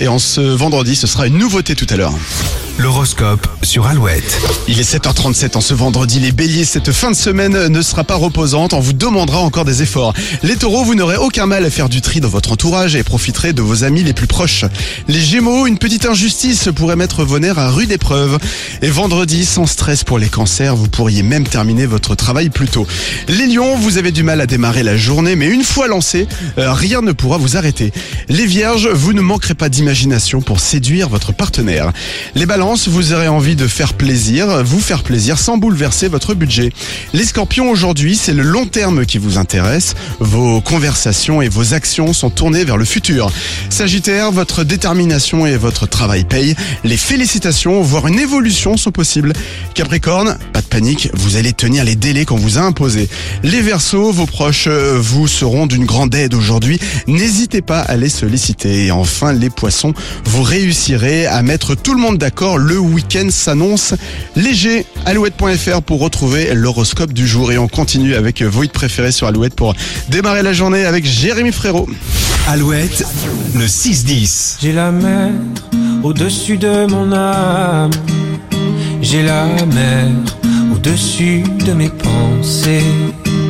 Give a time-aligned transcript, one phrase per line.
[0.00, 2.14] Et en ce vendredi, ce sera une nouveauté tout à l'heure.
[2.76, 4.40] L'horoscope sur Alouette.
[4.66, 6.18] Il est 7h37 en ce vendredi.
[6.18, 8.72] Les béliers, cette fin de semaine ne sera pas reposante.
[8.74, 10.12] On vous demandera encore des efforts.
[10.42, 13.52] Les taureaux, vous n'aurez aucun mal à faire du tri dans votre entourage et profiterez
[13.52, 14.64] de vos amis les plus proches.
[15.06, 18.38] Les gémeaux, une petite injustice pourrait mettre vos nerfs à rude épreuve.
[18.82, 22.88] Et vendredi, sans stress pour les cancers, vous pourriez même terminer votre travail plus tôt.
[23.28, 26.26] Les lions, vous avez du mal à démarrer la journée, mais une fois lancé,
[26.58, 27.92] euh, rien ne pourra vous arrêter.
[28.28, 31.92] Les vierges, vous ne manquerez pas d'imagination pour séduire votre partenaire.
[32.34, 36.72] Les vous aurez envie de faire plaisir, vous faire plaisir sans bouleverser votre budget.
[37.12, 39.94] Les scorpions, aujourd'hui, c'est le long terme qui vous intéresse.
[40.18, 43.30] Vos conversations et vos actions sont tournées vers le futur.
[43.68, 46.56] Sagittaire, votre détermination et votre travail payent.
[46.84, 49.34] Les félicitations, voire une évolution sont possibles.
[49.74, 53.10] Capricorne, pas de panique, vous allez tenir les délais qu'on vous a imposés.
[53.42, 56.80] Les Verseaux, vos proches euh, vous seront d'une grande aide aujourd'hui.
[57.08, 58.86] N'hésitez pas à les solliciter.
[58.86, 59.92] Et enfin, les Poissons,
[60.24, 62.53] vous réussirez à mettre tout le monde d'accord.
[62.56, 63.94] Le week-end s'annonce
[64.36, 64.86] léger.
[65.06, 67.52] Alouette.fr pour retrouver l'horoscope du jour.
[67.52, 69.74] Et on continue avec vos hits préférés sur Alouette pour
[70.08, 71.88] démarrer la journée avec Jérémy Frérot.
[72.48, 73.04] Alouette,
[73.54, 74.56] le 6-10.
[74.60, 75.30] J'ai la mer
[76.02, 77.90] au-dessus de mon âme.
[79.00, 80.08] J'ai la mer
[80.72, 82.82] au-dessus de mes pensées.